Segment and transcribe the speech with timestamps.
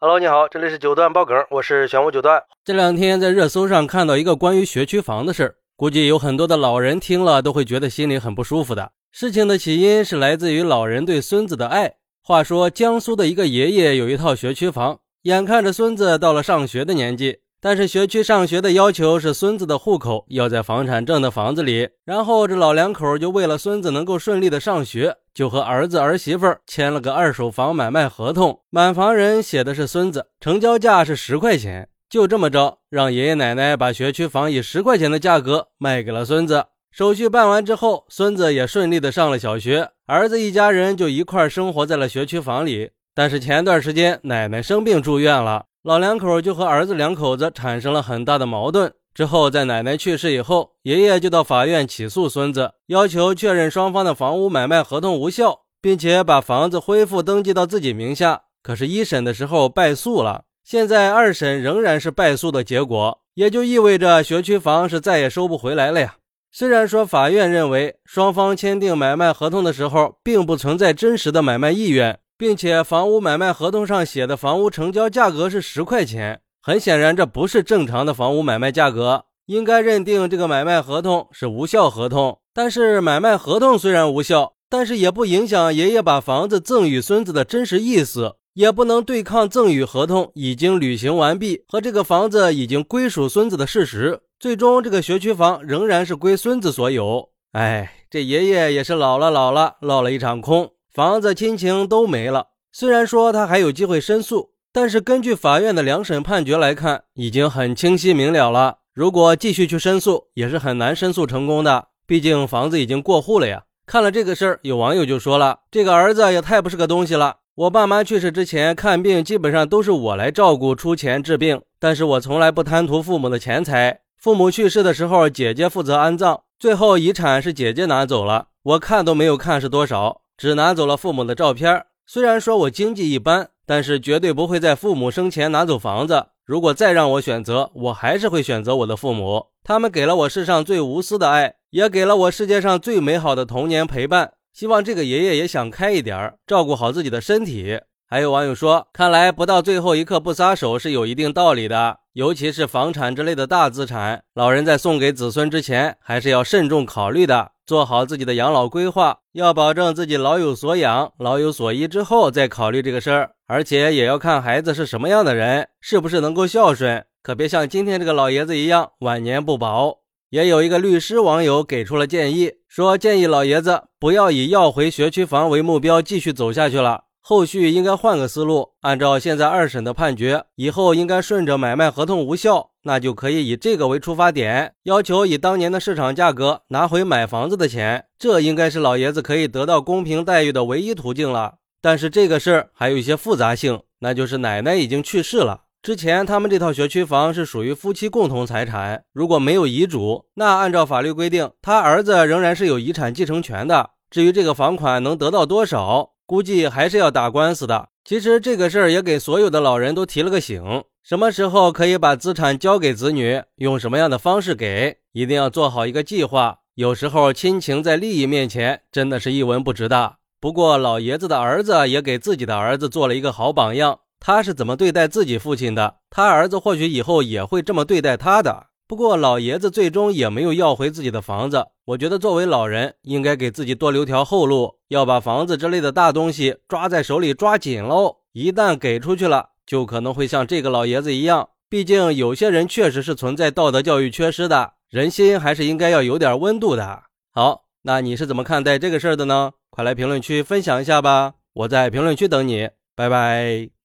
[0.00, 2.40] Hello，你好，这里是九段爆梗，我是玄武九段。
[2.64, 8.92] 这两天在热搜上看到一个关于学区房的事儿，估计有很多的老人听了都会觉得心里很不舒服的。
[9.10, 11.94] 事情的起因是来自于老人对孙子的爱。
[12.22, 17.40] 话说江苏的一个爷爷有一套学区房，眼看着孙子到了上学的年纪。
[17.60, 36.64] 但是学区上学的要求是孙子的户口要在房产证的房子里，然后这老两口就为了孙子能够顺利的上学，就和儿子儿媳妇签了个二手房买卖合同，买房人写的是孙子，成交价是十块钱，就这么着让爷爷奶奶把学区房以十块钱的价格卖给了孙子。
[36.90, 42.90] 手续办完之后，孙子也顺利的上了小学，儿子一家人就一块生活在了学区房里。
[43.14, 45.66] 但是前段时间奶奶生病住院了。
[45.84, 48.92] 老两口就和儿子两口子产生了很大的矛盾。
[49.14, 58.42] 之后，在奶奶去世以后，爷爷就到法院起诉孙子，要求确认双方的房屋买卖合同无效，并且把房子恢复登记到自己名下。
[58.62, 66.16] 可是，一审的时候败诉了，现在二审仍然是败诉的结果，也就意味着学区房是再也收不回来了呀。
[66.52, 72.20] 虽然说法院认为双方签订买卖合同的时候并不存在真实的买卖意愿。
[72.38, 82.40] 并且房屋买卖合同上写的房屋成交价格是十块钱，很显然这不是正常的房屋买卖价格，应该认定这个买卖合同是无效合同。
[82.52, 94.20] 但是买卖合同虽然无效，但是也不影响爷爷把房子赠与孙子的真实意思，也不能对抗赠与合同已经履行完毕和这个房子已经归属孙子的事实。
[94.38, 97.30] 最终这个学区房仍然是归孙子所有。
[97.52, 100.72] 哎，这爷爷也是老了老了，落了一场空。
[100.92, 102.48] 房子、亲情都没了。
[102.70, 108.78] 虽然说他还有机会申诉，但是根据法院的两审判决来看，已经很清晰明了了。
[108.94, 111.88] 如果继续去申诉，也是很难申诉成功的。
[112.06, 113.62] 毕竟房子已经过户了呀。
[113.86, 117.36] 看了这个事儿，有网友就说了：“这个儿子也太不是个东西了。
[117.54, 124.00] 我爸妈去世之前看病，基本上都是我来照顾、出钱治病，但是我从来不贪图父母的钱财。
[124.16, 131.86] 父母去世的时候，姐姐负责安葬，最后遗产是姐姐拿走了，我看都没有看是多少。”只拿走了父母的照片。
[132.06, 136.28] 虽然说我经济一般，但是绝对不会在父母生前拿走房子。
[136.46, 139.48] 如果再让我选择，我还是会选择我的父母。
[139.62, 144.32] 他们给了我世上最无私的爱，也给了我世界上最美好的童年陪伴。
[144.54, 147.78] 希望这个爷爷也想开一点，照顾好自己的身体。
[148.08, 169.98] 还有网友说，看来不到最后一刻不撒手是有一定道理的，尤其是房产之类的大资产，老人在送给子孙之前，还是要慎重考虑的，做好自己的养老规划，要保证自己老有所养、老有所依之后再考虑这个事儿，而且也要看孩子是什么样的人，是不是能够孝顺，可别像今天这个老爷子一样晚年不保。
[170.30, 177.07] 也有一个律师网友给出了建议，说建议老爷子不要以要回学区房为目标继续走下去了。
[177.28, 191.56] 后续应该换个思路，按照现在二审的判决，以后应该顺着买卖合同无效，那就可以以这个为出发点，要求以当年的市场价格拿回买房子的钱，这应该是老爷子可以得到公平待遇的唯一途径了。
[191.82, 203.90] 但是这个事儿还有一些复杂性，那就是奶奶已经去世了，之前他们这套学区房是属于夫妻共同财产，如果没有遗嘱，那按照法律规定，他儿子仍然是有遗产继承权的。
[204.10, 206.12] 至于这个房款能得到多少？
[206.28, 207.88] 估计还是要打官司的。
[208.04, 216.58] 其实这个事儿也给所有的老人都提了个醒：什么时候可以把资产交给子女，用什么样的方式给，一定要做好一个计划。
[216.74, 220.16] 有时候亲情在利益面前真的是一文不值的。
[220.38, 228.66] 不过老爷子的儿子也给自己的儿子做了一个好榜样，他是怎么对待自己父亲的，他儿子或许以后也会这么对待他的。
[228.88, 231.66] 不过老爷子最终也没有要回自己的房子。
[231.84, 238.16] 我觉得作为老人，应该给自己多留条后路，要把房子之类的大东西抓在手里抓紧喽。
[238.32, 241.50] 一旦给出去了，就可能会像这个老爷子一样。
[241.68, 247.02] 毕竟有些人确实是存在道德教育缺失的，人心还是应该要有点温度的。
[247.30, 249.52] 好，那你是怎么看待这个事儿的呢？
[249.68, 253.77] 快来评论区分享一下吧，我在评论区等你，拜拜。